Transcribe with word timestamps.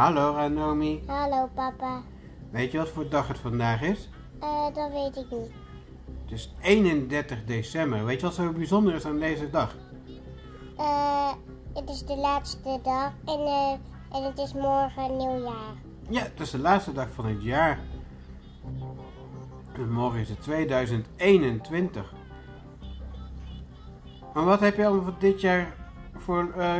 Hallo 0.00 0.32
Ranomi. 0.32 1.02
Hallo 1.06 1.48
papa. 1.54 2.02
Weet 2.50 2.72
je 2.72 2.78
wat 2.78 2.88
voor 2.88 3.08
dag 3.08 3.28
het 3.28 3.38
vandaag 3.38 3.82
is? 3.82 4.08
Eh, 4.40 4.64
dat 4.74 4.90
weet 4.92 5.16
ik 5.16 5.30
niet. 5.30 5.50
Het 6.22 6.32
is 6.32 6.54
31 6.60 7.44
december. 7.44 8.04
Weet 8.04 8.20
je 8.20 8.26
wat 8.26 8.34
zo 8.34 8.52
bijzonder 8.52 8.94
is 8.94 9.04
aan 9.04 9.18
deze 9.18 9.50
dag? 9.50 9.76
Eh, 10.76 11.32
het 11.74 11.88
is 11.88 12.02
de 12.02 12.16
laatste 12.16 12.80
dag 12.82 13.12
en, 13.24 13.40
eh, 13.40 13.72
en 14.12 14.22
het 14.24 14.38
is 14.38 14.52
morgen 14.52 15.16
nieuwjaar. 15.16 15.74
Ja, 16.08 16.22
het 16.22 16.40
is 16.40 16.50
de 16.50 16.58
laatste 16.58 16.92
dag 16.92 17.08
van 17.14 17.26
het 17.26 17.42
jaar. 17.42 17.78
En 19.72 19.92
morgen 19.92 20.20
is 20.20 20.28
het 20.28 20.42
2021. 20.42 22.12
Maar 24.34 24.44
wat 24.44 24.60
heb 24.60 24.76
je 24.76 24.86
allemaal 24.86 25.04
voor 25.04 25.18
dit 25.18 25.40
jaar 25.40 25.74
voor, 26.16 26.52
eh, 26.56 26.74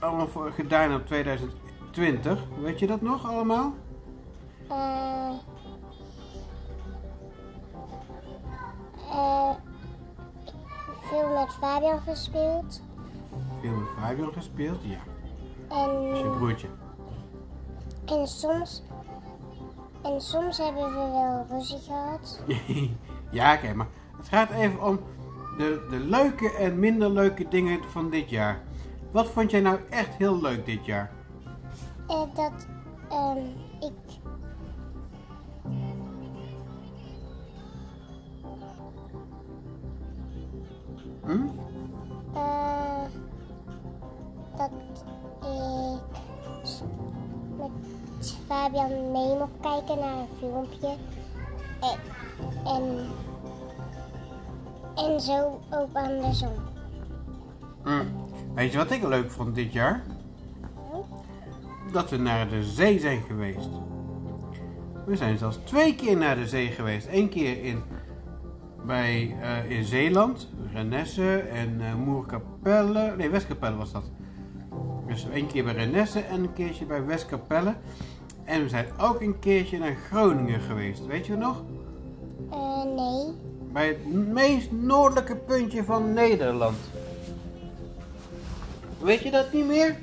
allemaal 0.00 0.28
voor 0.28 0.52
gedaan 0.52 0.94
op 0.94 1.06
2020? 1.96 2.38
Weet 2.62 2.78
je 2.78 2.86
dat 2.86 3.00
nog 3.00 3.30
allemaal? 3.30 3.74
Eh, 4.68 5.30
eh, 9.10 9.50
veel 11.02 11.28
met 11.34 11.52
Fabian 11.60 12.00
gespeeld. 12.00 12.82
Veel 13.60 13.70
met 13.70 13.88
Fabian 13.98 14.32
gespeeld? 14.32 14.78
Ja. 14.82 14.98
Dat 15.68 16.12
is 16.12 16.18
je 16.18 16.24
En, 16.24 16.36
broertje. 16.36 16.68
en 18.04 18.26
soms... 18.26 18.82
En 20.02 20.20
soms 20.20 20.58
hebben 20.58 20.84
we 20.84 21.10
wel 21.10 21.46
ruzie 21.50 21.78
gehad. 21.78 22.42
ja, 23.30 23.54
oké, 23.54 23.74
maar 23.74 23.86
het 24.16 24.28
gaat 24.28 24.50
even 24.50 24.82
om 24.82 25.00
de, 25.58 25.86
de 25.90 25.98
leuke 25.98 26.52
en 26.52 26.78
minder 26.78 27.10
leuke 27.10 27.48
dingen 27.48 27.84
van 27.90 28.10
dit 28.10 28.30
jaar. 28.30 28.60
Wat 29.10 29.28
vond 29.28 29.50
jij 29.50 29.60
nou 29.60 29.78
echt 29.90 30.14
heel 30.14 30.40
leuk 30.40 30.66
dit 30.66 30.84
jaar? 30.84 31.15
Eh, 32.08 32.22
dat 32.34 32.66
ehm, 33.10 33.38
ik... 33.80 33.92
Hm? 41.24 41.46
eh, 42.34 43.02
dat 44.56 44.70
ik 45.40 46.02
met 47.56 47.70
Fabian 48.46 49.12
mee 49.12 49.38
mocht 49.38 49.60
kijken 49.60 49.98
naar 49.98 50.18
een 50.18 50.28
filmpje. 50.38 50.94
En, 51.80 51.98
en, 52.64 53.06
en 54.94 55.20
zo 55.20 55.60
ook 55.70 55.88
andersom. 55.92 56.52
Hm. 57.82 58.04
Weet 58.54 58.72
je 58.72 58.78
wat 58.78 58.90
ik 58.90 59.02
leuk 59.02 59.30
vond 59.30 59.54
dit 59.54 59.72
jaar? 59.72 60.02
Dat 61.96 62.10
we 62.10 62.16
naar 62.16 62.48
de 62.48 62.64
zee 62.64 63.00
zijn 63.00 63.22
geweest. 63.26 63.68
We 65.06 65.16
zijn 65.16 65.38
zelfs 65.38 65.58
twee 65.64 65.94
keer 65.94 66.16
naar 66.16 66.36
de 66.36 66.48
zee 66.48 66.66
geweest. 66.68 67.06
Eén 67.10 67.28
keer 67.28 67.64
in, 67.64 67.82
bij, 68.86 69.36
eh, 69.40 69.70
in 69.70 69.84
Zeeland, 69.84 70.48
Renesse 70.72 71.38
en 71.38 71.80
eh 71.80 71.94
Moerkapelle. 71.94 73.14
Nee, 73.16 73.28
Westkapelle 73.28 73.76
was 73.76 73.92
dat. 73.92 74.10
Dus 75.06 75.26
één 75.32 75.46
keer 75.46 75.64
bij 75.64 75.72
Renesse 75.72 76.20
en 76.20 76.42
een 76.42 76.52
keertje 76.52 76.84
bij 76.84 77.04
Westkapelle. 77.04 77.74
En 78.44 78.62
we 78.62 78.68
zijn 78.68 78.86
ook 79.00 79.20
een 79.20 79.38
keertje 79.38 79.78
naar 79.78 79.96
Groningen 80.10 80.60
geweest. 80.60 81.06
Weet 81.06 81.26
je 81.26 81.36
nog? 81.36 81.62
Eh, 82.50 82.84
nee. 82.84 83.34
Bij 83.72 83.86
het 83.88 84.32
meest 84.32 84.72
noordelijke 84.72 85.36
puntje 85.36 85.84
van 85.84 86.12
Nederland. 86.12 86.76
Weet 88.98 89.22
je 89.22 89.30
dat 89.30 89.52
niet 89.52 89.66
meer? 89.66 89.96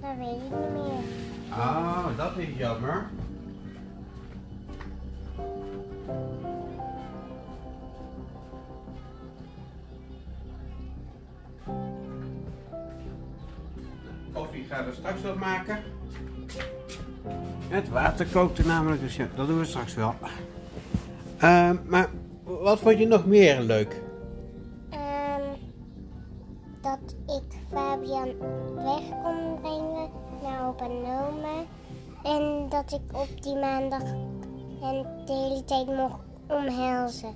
Dat 0.00 0.10
weet 0.18 0.28
ik 0.28 0.42
niet 0.42 0.72
meer. 0.72 1.58
Ah, 1.58 2.04
dat 2.16 2.36
is 2.36 2.48
jammer. 2.56 3.06
Koffie 14.32 14.64
gaan 14.68 14.84
we 14.84 14.92
straks 14.92 15.20
wel 15.20 15.36
maken. 15.36 15.78
Het 17.68 17.88
water 17.88 18.26
kookte 18.26 18.66
namelijk, 18.66 19.00
dus 19.00 19.16
ja, 19.16 19.26
dat 19.36 19.46
doen 19.46 19.58
we 19.58 19.64
straks 19.64 19.94
wel. 19.94 20.14
Ehm, 21.38 21.76
maar 21.86 22.08
wat 22.44 22.78
vond 22.78 22.98
je 22.98 23.06
nog 23.06 23.26
meer 23.26 23.60
leuk? 23.60 24.00
Dat 26.80 27.16
ik 27.26 27.58
Fabian 27.68 28.34
weg 28.74 29.02
kon 29.22 29.60
brengen 29.60 30.10
naar 30.42 30.68
opa 30.68 30.88
en 32.22 32.66
dat 32.68 32.92
ik 32.92 33.18
op 33.18 33.42
die 33.42 33.54
maandag 33.54 34.02
hen 34.80 35.06
de 35.26 35.32
hele 35.32 35.64
tijd 35.64 35.86
mocht 35.86 36.18
omhelzen. 36.48 37.34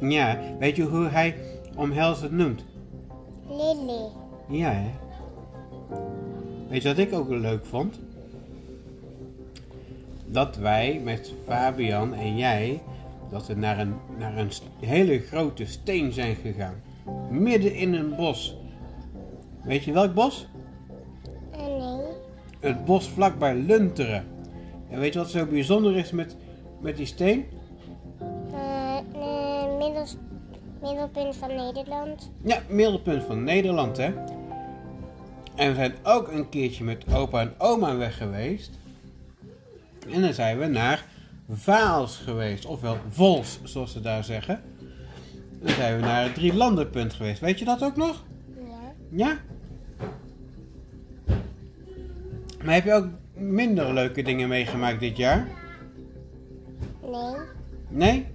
Ja, 0.00 0.38
weet 0.58 0.76
je 0.76 0.82
hoe 0.82 1.06
hij 1.06 1.36
omhelzen 1.76 2.36
noemt? 2.36 2.64
Lily. 3.48 4.08
Ja, 4.48 4.70
hè? 4.70 4.90
Weet 6.68 6.82
je 6.82 6.88
wat 6.88 6.98
ik 6.98 7.12
ook 7.12 7.28
leuk 7.28 7.66
vond? 7.66 8.00
Dat 10.26 10.56
wij 10.56 11.00
met 11.04 11.32
Fabian 11.46 12.14
en 12.14 12.36
jij, 12.36 12.82
dat 13.30 13.46
we 13.46 13.54
naar 13.54 13.78
een, 13.78 13.94
naar 14.18 14.36
een 14.36 14.50
hele 14.80 15.18
grote 15.18 15.66
steen 15.66 16.12
zijn 16.12 16.34
gegaan. 16.34 16.74
Midden 17.30 17.74
in 17.74 17.94
een 17.94 18.16
bos. 18.16 18.56
Weet 19.62 19.84
je 19.84 19.92
welk 19.92 20.14
bos? 20.14 20.48
Eh, 21.50 21.66
nee. 21.66 22.06
Het 22.60 22.84
bos 22.84 23.08
vlakbij 23.08 23.54
Lunteren. 23.54 24.24
En 24.90 25.00
weet 25.00 25.12
je 25.12 25.18
wat 25.18 25.30
zo 25.30 25.46
bijzonder 25.46 25.96
is 25.96 26.10
met, 26.10 26.36
met 26.80 26.96
die 26.96 27.06
steen? 27.06 27.44
Eh, 28.52 29.76
middels, 29.78 30.16
middelpunt 30.82 31.36
van 31.36 31.54
Nederland. 31.54 32.30
Ja, 32.44 32.58
middelpunt 32.68 33.22
van 33.22 33.44
Nederland, 33.44 33.96
hè? 33.96 34.12
En 35.54 35.68
we 35.68 35.74
zijn 35.74 35.94
ook 36.02 36.28
een 36.28 36.48
keertje 36.48 36.84
met 36.84 37.14
opa 37.14 37.40
en 37.40 37.54
oma 37.58 37.96
weg 37.96 38.16
geweest. 38.16 38.70
En 40.08 40.20
dan 40.20 40.32
zijn 40.32 40.58
we 40.58 40.66
naar 40.66 41.04
Vaals 41.48 42.16
geweest, 42.16 42.66
ofwel 42.66 42.96
Vols, 43.08 43.60
zoals 43.62 43.92
ze 43.92 44.00
daar 44.00 44.24
zeggen. 44.24 44.62
Dan 45.64 45.74
zijn 45.74 45.96
we 45.96 46.02
naar 46.02 46.22
het 46.22 46.34
Drielandenpunt 46.34 47.12
geweest. 47.12 47.40
Weet 47.40 47.58
je 47.58 47.64
dat 47.64 47.82
ook 47.82 47.96
nog? 47.96 48.24
Ja. 48.56 48.92
Ja? 49.10 49.38
Maar 52.64 52.74
heb 52.74 52.84
je 52.84 52.92
ook 52.92 53.06
minder 53.34 53.92
leuke 53.92 54.22
dingen 54.22 54.48
meegemaakt 54.48 55.00
dit 55.00 55.16
jaar? 55.16 55.48
Nee. 57.02 57.36
Nee? 57.88 58.26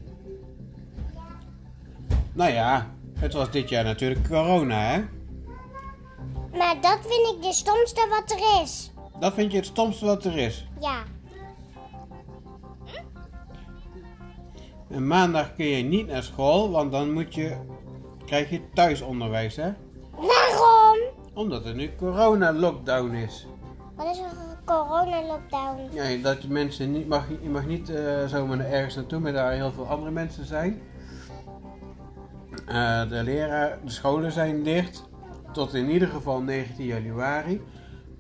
Nou 2.33 2.51
ja, 2.51 2.89
het 3.19 3.33
was 3.33 3.51
dit 3.51 3.69
jaar 3.69 3.83
natuurlijk 3.83 4.27
corona, 4.27 4.81
hè? 4.81 5.03
Maar 6.57 6.81
dat 6.81 6.99
vind 7.01 7.35
ik 7.35 7.41
de 7.41 7.53
stomste 7.53 8.07
wat 8.09 8.31
er 8.31 8.63
is. 8.63 8.91
Dat 9.19 9.33
vind 9.33 9.51
je 9.51 9.57
het 9.57 9.67
stomste 9.67 10.05
wat 10.05 10.25
er 10.25 10.37
is. 10.37 10.67
Ja. 10.81 11.03
En 14.89 15.07
maandag 15.07 15.55
kun 15.55 15.65
je 15.65 15.83
niet 15.83 16.07
naar 16.07 16.23
school, 16.23 16.71
want 16.71 16.91
dan 16.91 17.13
moet 17.13 17.35
je, 17.35 17.55
krijg 18.25 18.49
je 18.49 18.61
thuisonderwijs, 18.73 19.55
hè? 19.55 19.71
Waarom? 20.11 20.97
Omdat 21.33 21.65
er 21.65 21.75
nu 21.75 21.95
corona-lockdown 21.95 23.13
is. 23.13 23.47
Wat 23.95 24.07
is 24.11 24.17
een 24.17 24.65
corona-lockdown? 24.65 25.89
Ja, 25.91 26.21
dat 26.23 26.41
je 26.41 26.47
mensen 26.49 26.91
niet 26.91 27.07
mag, 27.07 27.27
je 27.41 27.49
mag 27.49 27.65
niet 27.65 27.89
eh, 27.89 28.25
zomaar 28.25 28.59
ergens 28.59 28.95
naartoe, 28.95 29.19
maar 29.19 29.33
daar 29.33 29.51
heel 29.51 29.71
veel 29.71 29.87
andere 29.87 30.11
mensen 30.11 30.45
zijn. 30.45 30.81
Eh, 32.67 33.09
de 33.09 33.23
leraar, 33.23 33.79
de 33.83 33.91
scholen 33.91 34.31
zijn 34.31 34.63
dicht 34.63 35.09
tot 35.51 35.73
in 35.73 35.89
ieder 35.89 36.07
geval 36.07 36.41
19 36.41 36.85
januari. 36.85 37.61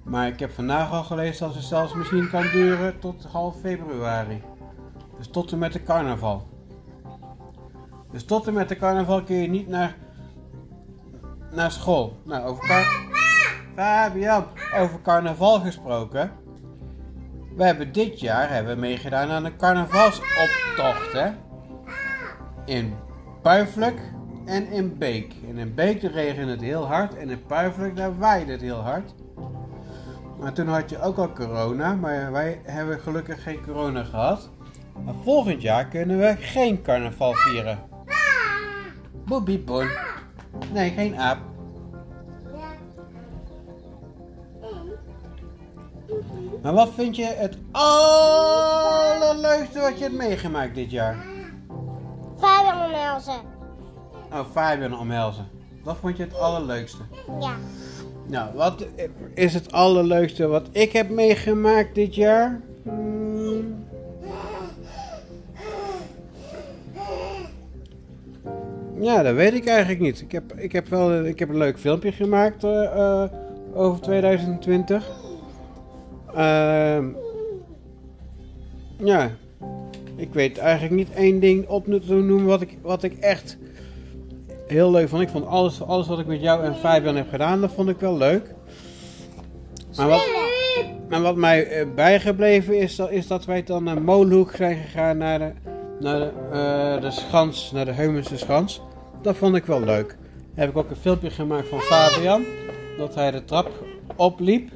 Maar 0.03 0.27
ik 0.27 0.39
heb 0.39 0.51
vandaag 0.51 0.91
al 0.91 1.03
gelezen 1.03 1.45
dat 1.45 1.55
het 1.55 1.63
zelfs 1.63 1.93
misschien 1.93 2.29
kan 2.29 2.43
duren 2.53 2.99
tot 2.99 3.25
half 3.31 3.59
februari. 3.59 4.41
Dus 5.17 5.27
tot 5.27 5.51
en 5.51 5.57
met 5.57 5.73
de 5.73 5.83
carnaval. 5.83 6.47
Dus 8.11 8.25
tot 8.25 8.47
en 8.47 8.53
met 8.53 8.69
de 8.69 8.75
carnaval 8.75 9.23
kun 9.23 9.35
je 9.35 9.47
niet 9.47 9.67
naar, 9.67 9.95
naar 11.51 11.71
school. 11.71 12.17
Nou, 12.25 12.45
over 12.45 12.67
car- 12.67 13.07
Fabian, 13.75 14.45
over 14.77 15.01
carnaval 15.01 15.59
gesproken. 15.59 16.31
We 17.55 17.63
hebben 17.63 17.91
dit 17.91 18.19
jaar 18.19 18.49
hebben 18.49 18.79
meegedaan 18.79 19.29
aan 19.29 19.45
een 19.45 19.57
carnavalsoptocht, 19.57 21.11
hè? 21.11 21.29
In 22.65 22.93
Puiflijk 23.41 23.99
en 24.45 24.67
in 24.71 24.97
Beek. 24.97 25.33
In 25.33 25.73
Beek 25.75 26.01
regende 26.01 26.51
het 26.51 26.61
heel 26.61 26.87
hard 26.87 27.17
en 27.17 27.29
in 27.29 27.45
Puiflijk 27.45 27.95
daar 27.95 28.17
waaide 28.17 28.51
het 28.51 28.61
heel 28.61 28.81
hard. 28.81 29.13
Maar 30.39 30.53
toen 30.53 30.67
had 30.67 30.89
je 30.89 31.01
ook 31.01 31.17
al 31.17 31.31
corona, 31.33 31.93
maar 31.93 32.31
wij 32.31 32.61
hebben 32.63 32.99
gelukkig 32.99 33.43
geen 33.43 33.63
corona 33.65 34.03
gehad. 34.03 34.49
Maar 35.05 35.13
volgend 35.23 35.61
jaar 35.61 35.85
kunnen 35.85 36.17
we 36.17 36.35
geen 36.39 36.81
carnaval 36.81 37.33
vieren. 37.33 37.79
Boebie 39.29 39.59
bon. 39.59 39.89
Nee, 40.73 40.89
geen 40.89 41.17
aap. 41.17 41.37
Maar 46.61 46.73
wat 46.73 46.89
vind 46.95 47.15
je 47.15 47.25
het 47.25 47.57
allerleukste 47.71 49.79
wat 49.79 49.97
je 49.97 50.03
hebt 50.03 50.15
meegemaakt 50.15 50.75
dit 50.75 50.91
jaar? 50.91 51.25
Fabian 52.39 52.81
en 52.81 52.93
Elze. 52.93 53.31
Oh, 54.31 54.45
Fabian 54.51 54.99
omhelzen. 54.99 55.47
Dat 55.83 55.97
vond 55.97 56.17
je 56.17 56.23
het 56.23 56.39
allerleukste. 56.39 57.01
Ja. 57.39 57.55
Nou, 58.27 58.55
wat 58.55 58.85
is 59.33 59.53
het 59.53 59.71
allerleukste 59.71 60.47
wat 60.47 60.67
ik 60.71 60.91
heb 60.91 61.09
meegemaakt 61.09 61.95
dit 61.95 62.15
jaar? 62.15 62.61
Ja, 68.99 69.23
dat 69.23 69.35
weet 69.35 69.53
ik 69.53 69.67
eigenlijk 69.67 69.99
niet. 69.99 70.21
Ik 70.21 70.31
heb, 70.31 70.53
ik 70.55 70.71
heb 70.71 70.87
wel 70.87 71.25
ik 71.25 71.39
heb 71.39 71.49
een 71.49 71.57
leuk 71.57 71.79
filmpje 71.79 72.11
gemaakt 72.11 72.63
eh, 72.63 72.83
eh, 72.83 73.29
over 73.73 74.01
2020. 74.01 75.09
Ehm, 76.35 77.05
ja, 78.97 79.31
ik 80.15 80.33
weet 80.33 80.57
eigenlijk 80.57 80.95
niet 80.95 81.11
één 81.11 81.39
ding 81.39 81.67
op 81.67 81.85
te 81.85 82.13
noemen 82.13 82.45
wat 82.45 82.61
ik, 82.61 82.77
wat 82.81 83.03
ik 83.03 83.17
echt 83.17 83.57
heel 84.67 84.91
leuk 84.91 85.09
vond. 85.09 85.21
Ik 85.21 85.29
vond 85.29 85.45
alles, 85.45 85.81
alles 85.81 86.07
wat 86.07 86.19
ik 86.19 86.27
met 86.27 86.41
jou 86.41 86.63
en 86.63 86.75
Fabian 86.75 87.15
heb 87.15 87.29
gedaan, 87.29 87.61
dat 87.61 87.71
vond 87.71 87.89
ik 87.89 87.99
wel 87.99 88.17
leuk. 88.17 88.53
Maar 89.97 90.07
wat, 90.07 90.27
maar 91.09 91.21
wat 91.21 91.35
mij 91.35 91.67
eh, 91.67 91.85
bijgebleven 91.95 92.77
is, 92.77 92.99
is 92.99 93.27
dat 93.27 93.45
wij 93.45 93.63
dan 93.63 93.83
naar 93.83 94.01
Molenhoek 94.01 94.51
zijn 94.55 94.77
gegaan 94.77 95.17
naar 95.17 95.39
de, 95.39 95.51
naar 95.99 96.19
de, 96.19 96.31
eh, 96.51 97.01
de 97.01 97.11
schans, 97.11 97.71
naar 97.71 97.85
de 97.85 97.91
Heumense 97.91 98.37
schans. 98.37 98.81
Dat 99.21 99.35
vond 99.35 99.55
ik 99.55 99.65
wel 99.65 99.79
leuk. 99.83 100.07
Daar 100.07 100.65
heb 100.65 100.69
ik 100.69 100.77
ook 100.77 100.89
een 100.89 100.95
filmpje 100.95 101.29
gemaakt 101.29 101.67
van 101.67 101.79
Fabian, 101.81 102.45
dat 102.97 103.15
hij 103.15 103.31
de 103.31 103.45
trap 103.45 103.85
opliep. 104.15 104.69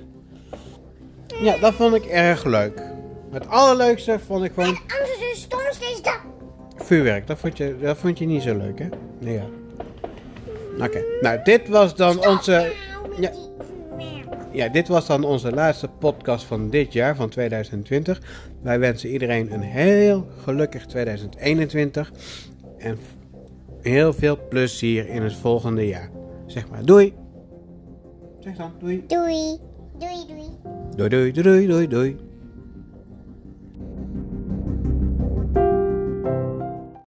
Ja, 1.41 1.57
dat 1.57 1.73
vond 1.73 1.95
ik 1.95 2.05
erg 2.05 2.43
leuk. 2.43 2.81
Het 3.31 3.47
allerleukste 3.47 4.19
vond 4.25 4.43
ik 4.43 4.51
gewoon 4.53 4.69
Anders 4.99 5.31
is 5.33 5.41
stomste 5.41 5.85
is 5.85 6.01
dat. 6.01 6.19
vuurwerk. 6.75 7.27
Dat 7.27 7.37
vond 7.37 7.57
je, 7.57 7.75
dat 7.81 7.97
vond 7.97 8.17
je 8.19 8.25
niet 8.25 8.41
zo 8.41 8.57
leuk, 8.57 8.79
hè? 8.79 8.87
Nee, 9.19 9.33
ja. 9.33 9.45
Oké, 10.85 11.03
nou 11.21 11.39
dit 11.43 11.67
was 11.69 11.95
dan 11.95 12.27
onze... 12.27 12.71
Ja. 13.19 13.31
Ja, 14.51 14.67
dit 14.67 14.87
was 14.87 15.05
dan 15.05 15.23
onze 15.23 15.51
laatste 15.51 15.87
podcast 15.87 16.45
van 16.45 16.69
dit 16.69 16.93
jaar, 16.93 17.15
van 17.15 17.29
2020. 17.29 18.21
Wij 18.61 18.79
wensen 18.79 19.09
iedereen 19.09 19.53
een 19.53 19.61
heel 19.61 20.27
gelukkig 20.43 20.85
2021. 20.85 22.11
En 22.77 22.99
heel 23.83 24.13
veel 24.13 24.37
plezier 24.49 25.07
in 25.07 25.21
het 25.21 25.33
volgende 25.33 25.87
jaar. 25.87 26.09
Zeg 26.45 26.69
maar 26.69 26.85
doei. 26.85 27.13
Zeg 28.39 28.55
dan 28.55 28.71
doei. 28.79 29.03
Doei. 29.07 29.57
Doei, 29.97 30.25
doei. 30.27 30.47
Doei, 30.95 31.09
doei, 31.09 31.31
doei, 31.31 31.67
doei, 31.67 31.87
doei. 31.87 32.17